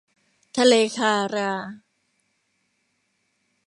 [0.57, 1.51] ทะเลคารา